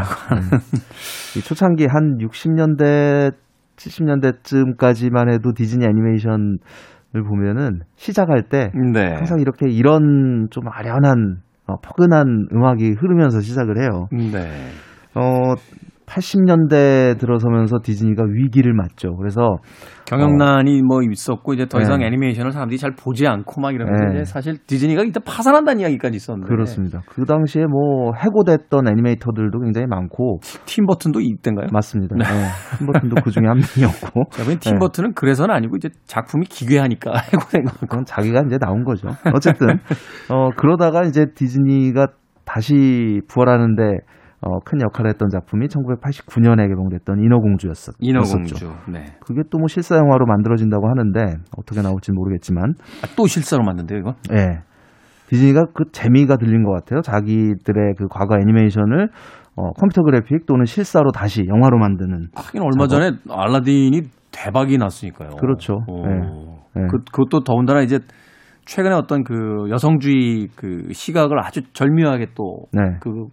[1.36, 3.32] 이 초창기 한 60년대,
[3.76, 6.58] 70년대쯤까지만 해도 디즈니 애니메이션을
[7.28, 9.14] 보면은 시작할 때 네.
[9.14, 14.06] 항상 이렇게 이런 좀 아련한 어, 포근한 음악이 흐르면서 시작을 해요.
[14.12, 14.70] 네.
[15.14, 15.54] 어,
[16.06, 19.14] 80년대 들어서면서 디즈니가 위기를 맞죠.
[19.16, 19.56] 그래서
[20.06, 22.06] 경영난이 뭐 있었고 이제 더 이상 네.
[22.06, 24.14] 애니메이션을 사람들이 잘 보지 않고 막 이러면서 네.
[24.14, 27.02] 이제 사실 디즈니가 일단 파산한다는 이야기까지 있었는데 그렇습니다.
[27.08, 31.68] 그 당시에 뭐 해고됐던 애니메이터들도 굉장히 많고 팀 버튼도 이때인가요?
[31.72, 32.16] 맞습니다.
[32.16, 32.24] 네.
[32.78, 34.24] 팀 버튼도 그 중에 한 명이었고
[34.60, 39.08] 팀 버튼은 그래서는 아니고 이제 작품이 기괴하니까 해고된 거 그건 자기가 이제 나온 거죠.
[39.34, 39.66] 어쨌든
[40.30, 42.06] 어 그러다가 이제 디즈니가
[42.44, 43.82] 다시 부활하는데
[44.46, 47.96] 어, 큰 역할을 했던 작품이 1989년에 개봉됐던 인어공주였었죠.
[48.00, 48.54] 인어공주.
[48.92, 49.04] 네.
[49.20, 54.14] 그게 또 뭐 실사 영화로 만들어진다고 하는데 어떻게 나올지 모르겠지만 아, 또 실사로 만든대요 이거?
[54.32, 54.60] 예.
[55.28, 57.00] 디즈니가 그 재미가 들린 것 같아요.
[57.00, 59.08] 자기들의 그 과거 애니메이션을
[59.56, 62.28] 어, 컴퓨터 그래픽 또는 실사로 다시 영화로 만드는.
[62.34, 65.30] 하긴 얼마 전에 알라딘이 대박이 났으니까요.
[65.40, 65.78] 그렇죠.
[65.88, 66.06] 오.
[66.06, 66.12] 네.
[66.76, 66.82] 네.
[66.90, 67.98] 그, 그것도 더군다나 이제
[68.66, 72.82] 최근에 어떤 그 여성주의 그 시각을 아주 절묘하게 또그 네.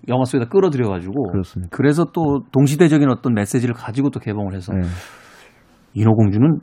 [0.07, 1.75] 영화 속에다 끌어들여가지고 그렇습니다.
[1.75, 4.81] 그래서 또 동시대적인 어떤 메시지를 가지고 또 개봉을 해서 네.
[5.95, 6.59] 인어공주는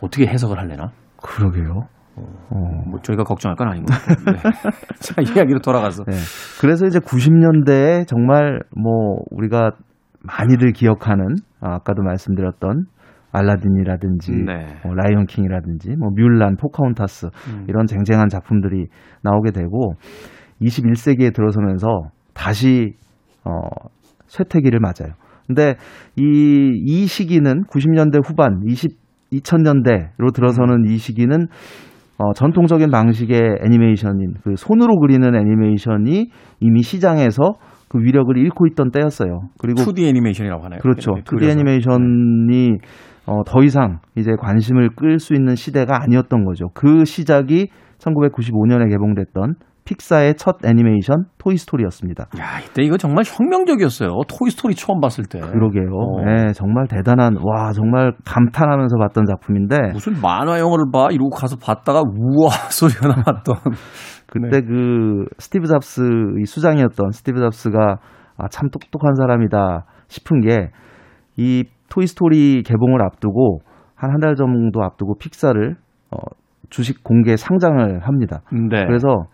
[0.00, 0.90] 어떻게 해석을 할래나?
[1.22, 1.86] 그러게요.
[2.16, 2.82] 어.
[2.90, 4.36] 뭐 저희가 걱정할 건 아닌 것 같아요.
[4.36, 4.42] 네.
[5.00, 6.12] 자 이야기로 돌아가서 네.
[6.60, 9.70] 그래서 이제 90년대에 정말 뭐 우리가
[10.22, 12.86] 많이들 기억하는 아, 아까도 말씀드렸던
[13.32, 14.66] 알라딘이라든지 네.
[14.84, 17.66] 뭐 라이온 킹이라든지 뭐 뮬란, 포카혼타스 음.
[17.68, 18.86] 이런 쟁쟁한 작품들이
[19.22, 19.94] 나오게 되고
[20.60, 22.94] 21세기에 들어서면서 다시
[23.44, 23.68] 어
[24.26, 25.14] 쇠퇴기를 맞아요.
[25.46, 25.74] 근데
[26.16, 28.90] 이, 이 시기는 90년대 후반, 20,
[29.32, 31.48] 2000년대로 들어서는 이 시기는
[32.18, 37.54] 어, 전통적인 방식의 애니메이션인 그 손으로 그리는 애니메이션이 이미 시장에서
[37.92, 39.50] 그 위력을 잃고 있던 때였어요.
[39.58, 40.80] 그리고 2D 애니메이션이라고 하나요?
[40.80, 41.10] 그렇죠.
[41.12, 41.52] 이렇게 2D 그려서.
[41.52, 42.78] 애니메이션이
[43.26, 46.70] 어, 더 이상 이제 관심을 끌 수 있는 시대가 아니었던 거죠.
[46.74, 52.28] 그 시작이 1995년에 개봉됐던 픽사의 첫 애니메이션 토이스토리였습니다.
[52.38, 54.10] 야 이때 이거 정말 혁명적이었어요.
[54.28, 55.40] 토이스토리 처음 봤을 때.
[55.40, 55.90] 그러게요.
[55.92, 56.24] 어.
[56.24, 62.00] 네, 정말 대단한 와 정말 감탄하면서 봤던 작품인데 무슨 만화 영화를 봐 이러고 가서 봤다가
[62.00, 63.56] 우와 소리가 나왔던
[64.40, 66.00] 그때 그 스티브 잡스
[66.40, 67.98] 이 수장이었던 스티브 잡스가
[68.38, 70.70] 아, 참 똑똑한 사람이다 싶은 게
[71.36, 73.60] 이 토이 스토리 개봉을 앞두고
[73.94, 75.76] 한 한 달 정도 앞두고 픽사를
[76.10, 76.16] 어,
[76.70, 78.40] 주식 공개 상장을 합니다.
[78.52, 78.84] 네.
[78.86, 79.26] 그래서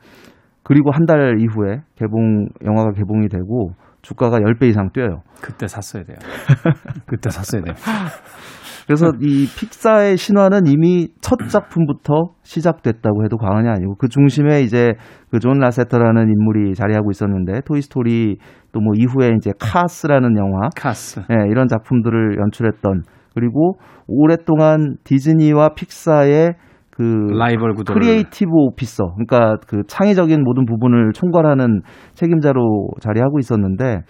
[0.63, 5.23] 그리고 한 달 이후에 개봉 영화가 개봉이 되고 주가가 10배 이상 뛰어요.
[5.43, 6.19] 그때 샀어야 돼요.
[7.07, 7.75] 그때 샀어야 돼요.
[8.89, 14.95] 그래서 이 픽사의 신화는 이미 첫 작품부터 시작됐다고 해도 과언이 아니고 그 중심에 이제
[15.31, 18.39] 그 존 라세터라는 인물이 자리하고 있었는데 토이 스토리
[18.73, 21.21] 또 뭐 이후에 이제 카스라는 영화 카스.
[21.31, 23.03] 예, 이런 작품들을 연출했던
[23.35, 23.75] 그리고
[24.07, 26.55] 오랫동안 디즈니와 픽사의
[26.91, 31.83] 그 라이벌 구도를 creative officer, 그러니까 그 창의적인 모든 부분을 총괄하는
[32.15, 34.01] 책임자로 자리하고 있었는데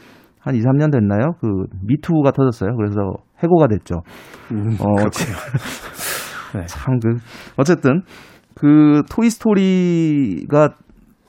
[0.41, 1.33] 한 2, 3년 됐나요?
[1.41, 1.49] 그
[1.87, 2.75] 미투가 터졌어요.
[2.77, 3.01] 그래서
[3.43, 4.03] 해고가 됐죠.
[4.53, 4.85] 음, 어.
[6.55, 6.65] 네.
[6.67, 7.17] 참 그
[7.57, 8.03] 어쨌든
[8.55, 10.71] 그 토이 스토리가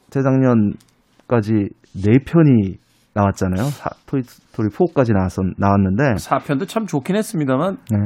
[0.10, 1.70] 재작년까지
[2.06, 2.78] 네 편이
[3.14, 3.66] 나왔잖아요.
[3.70, 7.98] 사, 토이 스토리 4까지 나왔었 나왔는데 4편도 참 좋긴 했습니다만 네,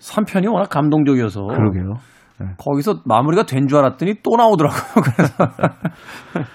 [0.00, 1.94] 3편이 워낙 감동적이어서 그러게요.
[2.56, 4.80] 거기서 마무리가 된 줄 알았더니 또 나오더라고요.
[5.02, 5.34] 그래서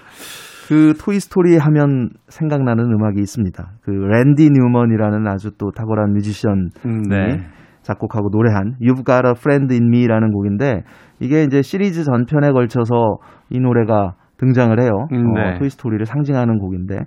[0.68, 3.72] 그 토이스토리 하면 생각나는 음악이 있습니다.
[3.82, 7.40] 그 랜디 뉴먼이라는 아주 또 탁월한 뮤지션이 음, 네.
[7.82, 10.82] 작곡하고 노래한 You've Got a Friend in Me라는 곡인데
[11.20, 13.18] 이게 이제 시리즈 전편에 걸쳐서
[13.50, 15.06] 이 노래가 등장을 해요.
[15.12, 15.40] 음, 네.
[15.40, 17.00] 어, 토이스토리를 상징하는 곡인데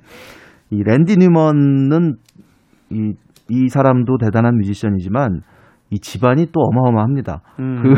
[0.70, 2.16] 이 랜디 뉴먼은
[2.92, 3.14] 이,
[3.50, 5.42] 이 사람도 대단한 뮤지션이지만
[5.90, 7.42] 이 집안이 또 어마어마합니다.
[7.60, 7.82] 음.
[7.82, 7.94] 그,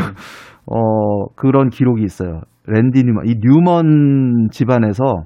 [0.67, 2.41] 어, 그런 기록이 있어요.
[2.69, 5.23] 랜디 뉴먼, 이 뉴먼 집안에서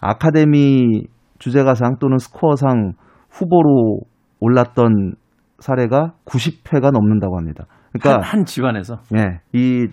[0.00, 1.04] 아카데미
[1.38, 2.92] 주제가상 또는 스코어상
[3.30, 4.00] 후보로
[4.40, 5.14] 올랐던
[5.58, 7.64] 사례가 90회가 넘는다고 합니다.
[7.92, 8.96] 한, 그러니까 한 집안에서.
[9.16, 9.86] 예, 이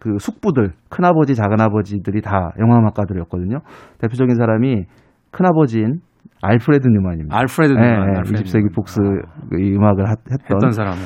[0.00, 3.58] 그 숙부들, 큰아버지, 작은아버지들이 다 영화음악가들이었거든요.
[3.98, 4.84] 대표적인 사람이
[5.30, 6.00] 큰아버지인
[6.40, 7.36] 알프레드 뉴만입니다.
[7.36, 8.08] 알프레드 예, 뉴만.
[8.14, 8.72] 예, 알프레드 20세기 뉴만.
[8.74, 10.98] 폭스 아, 이 음악을 하- 했던 했던 사람은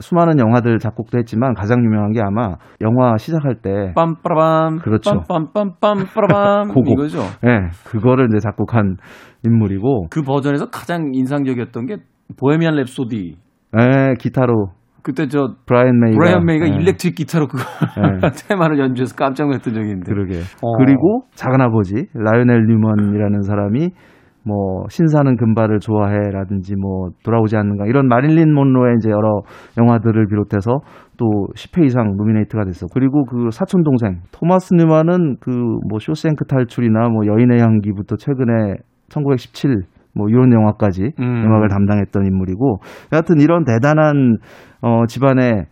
[0.00, 5.10] 수많은 영화들 작곡도 했지만 가장 유명한 게 아마 영화 시작할 때 빰빠라밤 그렇죠.
[5.28, 6.82] 빰빰빰빰빠라밤 그거.
[6.92, 7.20] 이거죠.
[7.46, 8.96] 예, 그거를 이제 작곡한
[9.44, 11.96] 인물이고 그 버전에서 가장 인상적이었던 게
[12.38, 13.34] 보헤미안 랩소디.
[13.78, 17.64] 예, 기타로 그때 저 브라이언 메이가 브라이언 메이가 예, 일렉트릭 기타로 그거
[17.98, 18.30] 예.
[18.48, 20.12] 테마를 연주해서 깜짝 놀랐던 적이 있는데.
[20.12, 20.38] 그러게.
[20.62, 20.76] 어.
[20.78, 23.90] 그리고 작은 아버지 라이오넬 뉴먼이라는 사람이
[24.44, 29.42] 뭐 신사는 금발을 좋아해라든지 뭐 돌아오지 않는가 이런 마릴린 몬로의 이제 여러
[29.78, 30.80] 영화들을 비롯해서
[31.16, 32.86] 또 10회 이상 노미네이트가 됐어.
[32.92, 35.52] 그리고 그 사촌 동생 토마스 뉴먼은 그
[35.88, 38.76] 뭐 쇼생크 탈출이나 뭐 여인의 향기부터 최근에
[39.08, 39.82] 1917
[40.14, 41.44] 뭐 이런 영화까지 음.
[41.44, 42.78] 음악을 담당했던 인물이고
[43.12, 44.36] 여하튼 이런 대단한
[44.82, 45.66] 어 집안의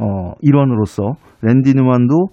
[0.00, 2.28] 어 일원으로서 랜디 뉴만도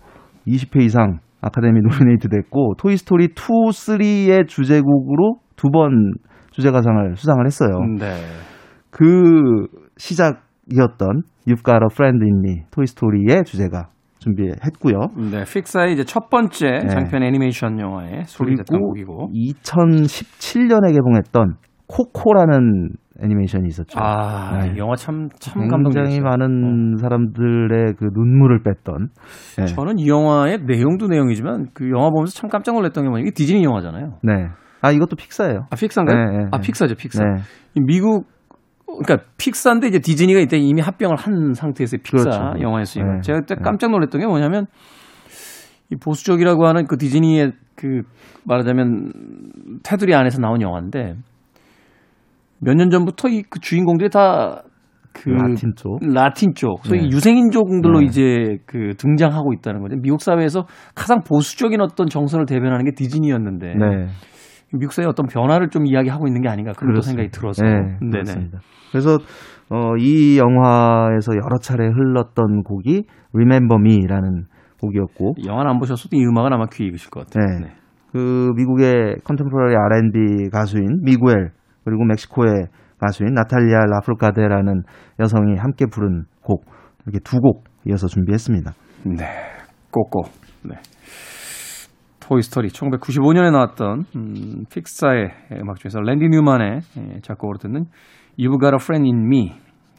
[0.48, 6.14] 20회 이상 아카데미 노미네이트 됐고 토이스토리 2, 3의 주제곡으로 두 번
[6.52, 7.80] 주제가상을 수상을 했어요.
[7.98, 8.14] 네.
[8.90, 15.00] 그 시작이었던 You've Got a Friend in Me 토이스토리의 주제가 준비했고요.
[15.32, 16.88] 네, 픽사의 이제 첫 번째 네.
[16.88, 17.78] 장편 애니메이션
[18.26, 19.30] 소개됐던 그리고 곡이고.
[19.34, 21.56] 2017년에 개봉했던
[21.88, 22.90] 코코라는
[23.24, 24.00] 애니메이션이 있었죠.
[24.00, 24.74] 아, 네.
[24.74, 26.22] 이 영화 참, 참 굉장히 감동적이었어요.
[26.22, 29.10] 많은 사람들의 그 눈물을 뺐던
[29.58, 29.66] 네.
[29.66, 33.64] 저는 이 영화의 내용도 내용이지만 그 영화 보면서 참 깜짝 놀랐던 게 뭐냐면 이게 디즈니
[33.64, 34.20] 영화잖아요.
[34.24, 34.48] 네.
[34.82, 35.68] 아 이것도 픽사예요.
[35.70, 36.18] 아, 픽사인가요?
[36.18, 36.62] 네, 네, 아, 네.
[36.66, 37.24] 픽사죠, 픽사.
[37.24, 37.42] 네.
[37.76, 38.26] 이 미국
[38.86, 42.62] 그러니까 픽사인데 이제 디즈니가 이때 이미 합병을 한 상태에서 픽사 그렇죠.
[42.62, 43.62] 영화였으니까 네, 제가 그때 네.
[43.64, 44.66] 깜짝 놀랐던 게 뭐냐면
[45.92, 48.02] 이 보수적이라고 하는 그 디즈니의 그
[48.46, 49.12] 말하자면
[49.84, 51.16] 테두리 안에서 나온 영화인데
[52.62, 56.00] 몇 년 전부터 이 그 주인공들이 다그 라틴 쪽.
[56.02, 57.08] 라틴 쪽, 소위 네.
[57.10, 58.06] 유생인종들로 네.
[58.06, 59.96] 이제 그 등장하고 있다는 거죠.
[60.02, 64.08] 미국 사회에서 가장 보수적인 어떤 정서를 대변하는 게 디즈니였는데 네.
[64.74, 67.66] 미국 사회의 어떤 변화를 좀 이야기하고 있는 게 아닌가 그런 또 생각이 들어서.
[67.66, 67.98] 네.
[68.00, 68.60] 그렇습니다.
[68.92, 69.18] 그래서
[69.70, 74.46] 어, 이 영화에서 여러 차례 흘렀던 곡이 Remember Me라는
[74.80, 77.60] 곡이었고 영화는 안 보셨어도 이 음악은 아마 귀 익으실 것 같아요.
[77.60, 77.72] 네.
[78.12, 81.52] 그 미국의 contemporary R&B 가수인 미구엘
[81.84, 82.68] 그리고 멕시코의
[83.00, 84.84] 가수인 나탈리아 라푸르카데라는
[85.20, 86.66] 여성이 함께 부른 곡
[87.06, 88.72] 이렇게 두 곡 이어서 준비했습니다.
[89.18, 89.26] 네.
[89.90, 90.22] 코코.
[90.64, 90.76] 네.
[92.20, 97.86] 토이스토리 1995년에 나왔던 음, 픽사의 음악 중에서 랜디 뉴만의 예, 작곡으로 듣는
[98.40, 99.52] You've Got a Friend in Me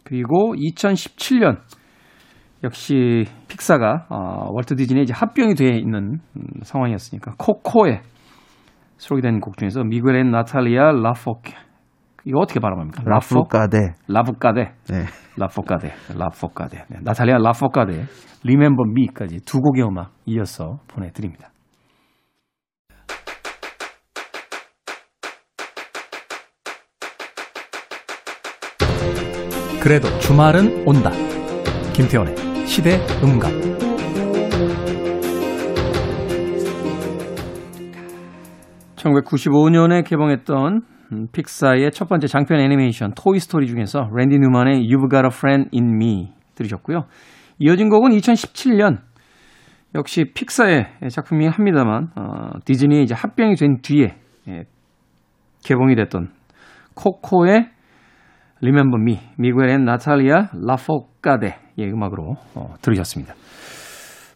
[0.04, 1.58] 그리고 2017년
[2.64, 8.00] 역시 픽사가 어, 월트 디즈니에 이제 합병이 되어 있는 음, 상황이었으니까 코코에
[8.96, 11.52] 소개된 곡 중에서 미구엘의 나탈리아 라포케
[12.24, 13.02] 이거 어떻게 발음합니까?
[13.04, 13.34] 라포?
[13.36, 13.94] 라프르카데.
[14.08, 15.04] 라포카데 네.
[15.36, 18.04] 라포카데, 라포카데, 네, 나탈리아 라포카데,
[18.44, 21.48] 리멤버 미까지 두 곡의 음악 이어서 보내드립니다.
[29.82, 31.10] 그래도 주말은 온다.
[31.92, 33.50] 김태원의 시대 음감.
[38.96, 45.26] (1995년에) 개봉했던 음, 픽사의 첫 번째 장편 애니메이션 토이 스토리 중에서 랜디 뉴만의 You've Got
[45.26, 47.04] a Friend in Me 들으셨고요.
[47.58, 48.98] 이어진 곡은 2017년
[49.94, 54.16] 역시 픽사의 작품이긴 합니다만 어, 디즈니에 이제 합병이 된 뒤에
[54.48, 54.64] 예,
[55.64, 56.30] 개봉이 됐던
[56.94, 57.68] 코코의
[58.62, 63.34] Remember Me 미구엘의 나탈리아 라포카데의 음악으로 어, 들으셨습니다.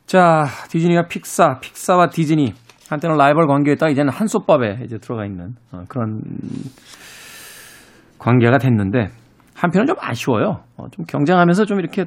[0.05, 2.53] 자 디즈니와 픽사, 픽사와 디즈니
[2.89, 6.21] 한때는 라이벌 관계였다가 이제는 한솥밥에 이제 들어가 있는 어, 그런
[8.19, 9.09] 관계가 됐는데
[9.55, 10.61] 한편은 좀 아쉬워요.
[10.77, 12.05] 어, 좀 경쟁하면서 좀 이렇게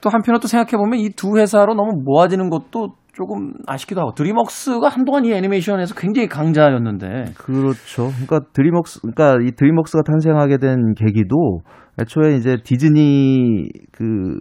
[0.00, 4.88] 또 한편으로 또 생각해 보면 이 두 회사로 너무 모아지는 것도 조금 아쉽기도 하고 드림웍스가
[4.88, 8.10] 한동안 이 애니메이션에서 굉장히 강자였는데 그렇죠.
[8.12, 11.62] 그러니까 드림웍스, 그러니까 이 드림웍스가 탄생하게 된 계기도
[12.00, 14.40] 애초에 이제 디즈니 그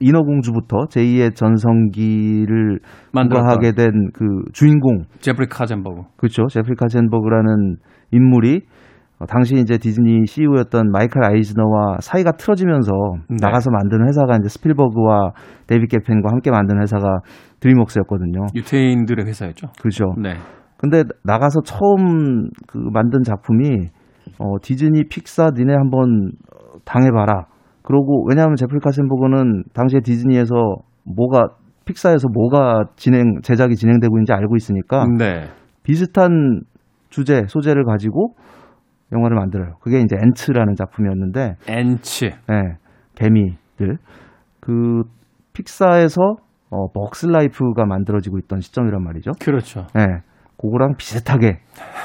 [0.00, 2.80] 인어공주부터 제2의 전성기를
[3.12, 7.76] 구가하게 된 그 주인공 제프리 카젠버그 그렇죠 제프리 카젠버그라는
[8.10, 8.62] 인물이
[9.18, 12.92] 어, 당시 이제 디즈니 CEO였던 마이클 아이즈너와 사이가 틀어지면서
[13.28, 13.36] 네.
[13.40, 15.32] 나가서 만든 회사가 이제 스필버그와
[15.66, 17.18] 데이비 게펜과 함께 만든 회사가
[17.60, 18.46] 드림웍스였거든요.
[18.54, 19.68] 유태인들의 회사였죠.
[19.80, 20.04] 그렇죠.
[20.22, 20.34] 네.
[20.76, 23.90] 근데 나가서 처음 그 만든 작품이
[24.38, 26.30] 어 디즈니 픽사 니네 한번
[26.84, 27.46] 당해봐라.
[27.82, 30.54] 그러고 왜냐하면 제프리 카센버그는 당시에 디즈니에서
[31.04, 31.48] 뭐가
[31.84, 35.46] 픽사에서 뭐가 진행 제작이 진행되고 있는지 알고 있으니까 네.
[35.82, 36.60] 비슷한
[37.08, 38.34] 주제 소재를 가지고
[39.12, 39.76] 영화를 만들어요.
[39.80, 42.26] 그게 이제 엔츠라는 작품이었는데 엔츠.
[42.26, 42.76] 네.
[43.14, 43.96] 개미들.
[44.60, 45.02] 그
[45.54, 46.20] 픽사에서
[46.70, 49.32] 어 벅스 라이프가 만들어지고 있던 시점이란 말이죠.
[49.40, 49.86] 그렇죠.
[49.94, 50.04] 네.
[50.60, 51.60] 그거랑 비슷하게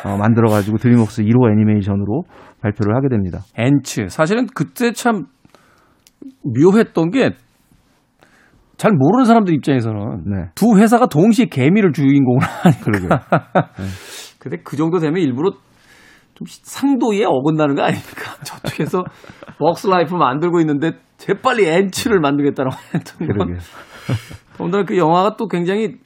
[0.06, 2.24] 어, 만들어가지고 드림웍스 1호 애니메이션으로
[2.62, 3.40] 발표를 하게 됩니다.
[3.58, 4.08] 엔츠.
[4.10, 5.26] 사실은 그때 참
[6.44, 7.32] 묘했던 게
[8.84, 10.50] 잘 모르는 사람들 입장에서는 네.
[10.56, 12.92] 두 회사가 동시에 개미를 주인공으로 하니까.
[13.78, 13.86] 네.
[14.40, 15.52] 근데 그 정도 되면 일부러
[16.34, 18.34] 좀 상도에 어긋나는 거 아닙니까?
[18.44, 19.06] 저쪽에서
[19.58, 23.58] 벅스 라이프 만들고 있는데 재빨리 엔츠를 만들겠다라고 했던 건.
[24.58, 26.00] 더군다나 그 영화가 또 굉장히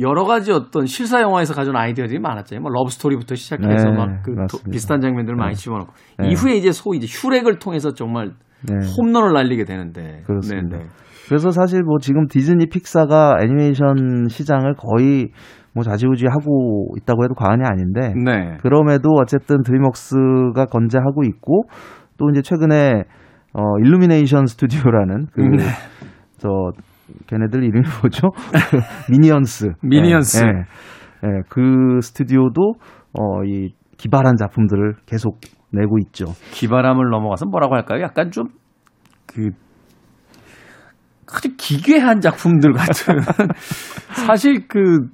[0.00, 2.62] 여러 가지 어떤 실사 영화에서 가져온 아이디어들이 많았잖아요.
[2.62, 4.34] 뭐 러브 스토리부터 시작해서 네, 막그
[4.70, 5.60] 비슷한 장면들을 많이 네.
[5.60, 6.28] 집어넣고 네.
[6.30, 8.74] 이후에 이제 소위 이제 슈렉을 통해서 정말 네.
[8.96, 10.78] 홈런을 날리게 되는데 그렇습니다.
[10.78, 10.88] 네, 네.
[11.28, 15.30] 그래서 사실 뭐 지금 디즈니 픽사가 애니메이션 시장을 거의
[15.74, 18.56] 뭐 좌지우지하고 있다고 해도 과언이 아닌데 네.
[18.60, 21.64] 그럼에도 어쨌든 드림웍스가 건재하고 있고
[22.18, 23.04] 또 이제 최근에
[23.54, 26.82] 어 일루미네이션 스튜디오라는 그저 네.
[27.26, 28.30] 걔네들 이름이 뭐죠?
[29.10, 29.72] 미니언스.
[29.82, 30.44] 미니언스.
[30.44, 32.74] 예, 예, 예, 그 스튜디오도
[33.18, 36.26] 어, 이 기발한 작품들을 계속 내고 있죠.
[36.52, 38.02] 기발함을 넘어가서 뭐라고 할까요?
[38.02, 38.62] 약간 좀
[39.34, 39.50] 그
[41.34, 43.16] 아주 기괴한 작품들 같은
[44.26, 45.08] 사실 그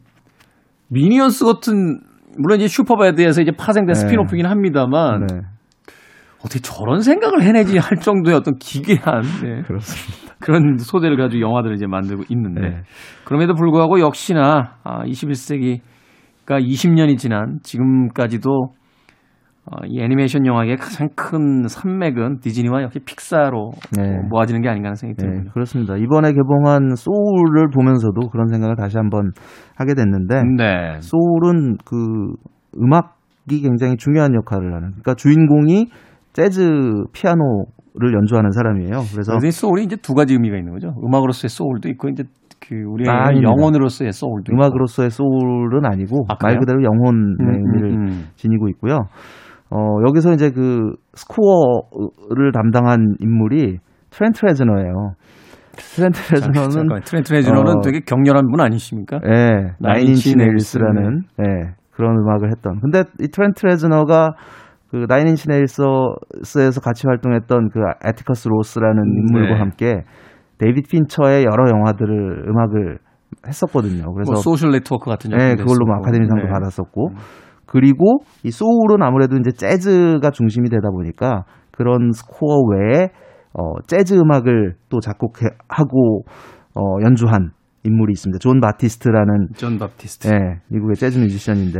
[0.89, 2.01] 미니언스 같은
[2.37, 4.01] 물론 이제 슈퍼배드에서 이제 파생된 네.
[4.01, 5.41] spin-off긴 합니다만 네.
[6.49, 9.63] 어떻게 저런 생각을 해내지 할 정도의 어떤 기괴한 네.
[9.63, 10.35] 그렇습니다.
[10.41, 12.83] 그런 소재를 가지고 영화들을 이제 만들고 있는데 네.
[13.25, 15.81] 그럼에도 불구하고 역시나 아, 21세기가
[16.47, 18.73] 20년이 지난 지금까지도
[19.71, 24.19] 어, 이 애니메이션 영화의 가장 큰 산맥은 디즈니와 역시 픽사로 네.
[24.31, 25.43] 모아지는 게 아닌가 하는 생각이 듭니다.
[25.45, 25.97] 네, 그렇습니다.
[25.99, 29.33] 이번에 개봉한 소울을 보면서도 그런 생각을 다시 한번
[29.77, 31.01] 하게 됐는데 네.
[31.01, 31.97] 소울은 그
[32.81, 35.89] 음악이 굉장히 중요한 역할을 하는 그러니까 주인공이
[36.39, 39.03] 재즈 피아노를 연주하는 사람이에요.
[39.13, 40.95] 그래서 소울이 이제 두 가지 의미가 있는 거죠.
[41.05, 42.23] 음악으로서의 소울도 있고 이제
[42.61, 47.91] 그 우리의 아, 영혼으로서의 소울도 음악으로서의 소울은 아니고 아, 말 그대로 영혼의 음, 음 의미를
[47.91, 48.25] 음, 음.
[48.37, 49.09] 지니고 있고요.
[49.71, 53.79] 어, 여기서 이제 그 스코어를 담당한 인물이
[54.11, 55.15] 트렌트 레즈너예요.
[55.73, 59.21] 트렌트 레즈너는 트렌트 레즈너는 어, 되게 격렬한 분 아니십니까?
[59.21, 61.45] 네, 나인인치 네일스라는 네,
[61.93, 62.81] 그런 음악을 했던.
[62.81, 64.35] 근데 이 트렌트 레즈너가
[64.91, 69.59] 그 나인인치 네일스에서 같이 활동했던 그 에티커스 로스라는 인물과 네.
[69.59, 70.05] 함께
[70.59, 72.99] 데이빗 핀처의 여러 영화들을 음악을
[73.47, 74.13] 했었거든요.
[74.15, 76.51] 그래서 뭐 소셜 네트워크 같은 네, 그걸로 뭐 아카데미상도 네.
[76.51, 77.09] 받았었고.
[77.11, 77.17] 음.
[77.67, 83.11] 그리고 이 소울은 아무래도 이제 재즈가 중심이 되다 보니까 그런 스코어 외에
[83.53, 86.23] 어, 재즈 음악을 또 작곡하고
[86.75, 87.51] 어, 연주한
[87.85, 88.39] 인물이 있습니다.
[88.39, 90.29] 존 바티스트라는 존 바티스트.
[90.29, 91.79] 네, 미국의 재즈 뮤지션인데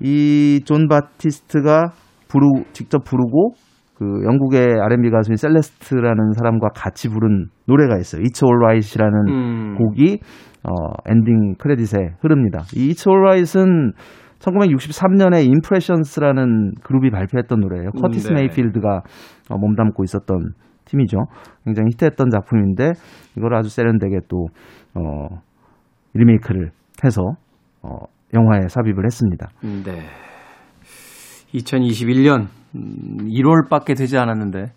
[0.00, 1.92] 이 존 바티스트가
[2.28, 3.52] 부르 직접 부르고
[3.94, 8.22] 그 영국의 R&B 가수인 셀레스트라는 사람과 같이 부른 노래가 있어요.
[8.22, 9.74] It's Alright이라는 음.
[9.78, 10.20] 곡이
[10.64, 10.72] 어,
[11.06, 12.60] 엔딩 크레딧에 흐릅니다.
[12.74, 13.92] 이 It's Alright은
[14.38, 17.90] 1963년에 임프레션스라는 그룹이 발표했던 노래예요.
[17.94, 18.42] 음, 커티스 네.
[18.42, 19.02] 메이필드가
[19.50, 20.52] 어, 몸담고 있었던
[20.84, 21.18] 팀이죠.
[21.64, 22.92] 굉장히 히트했던 작품인데
[23.36, 24.46] 이걸 아주 세련되게 또
[24.94, 25.40] 어,
[26.12, 26.70] 리메이크를
[27.02, 27.22] 해서
[27.82, 27.98] 어,
[28.34, 29.48] 영화에 삽입을 했습니다.
[29.62, 30.02] 네.
[31.54, 34.72] 2021년 1월밖에 음, 되지 않았는데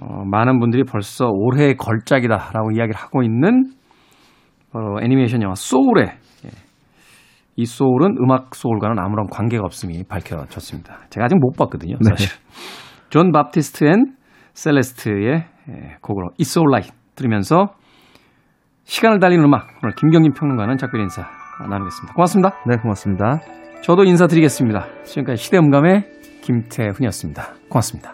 [0.00, 3.64] 어, 많은 분들이 벌써 올해의 걸작이다라고 이야기를 하고 있는
[4.72, 6.18] 어, 애니메이션 영화 소울의
[7.56, 11.02] 이 소울은 음악 소울과는 아무런 관계가 없음이 밝혀졌습니다.
[11.10, 11.96] 제가 아직 못 봤거든요.
[12.00, 12.10] 네.
[12.10, 12.28] 사실.
[12.28, 13.10] 네.
[13.10, 14.16] 존 바티스트 and
[14.54, 15.44] 셀레스트의
[16.00, 17.74] 곡으로 It's Alright 들으면서
[18.84, 21.22] 시간을 달리는 음악 오늘 김경진 평론가는 작별 인사
[21.60, 22.14] 나누겠습니다.
[22.14, 22.50] 고맙습니다.
[22.66, 23.63] 네, 고맙습니다.
[23.84, 24.86] 저도 인사드리겠습니다.
[25.04, 26.04] 지금까지 시대음감의
[26.40, 27.54] 김태훈이었습니다.
[27.68, 28.13] 고맙습니다.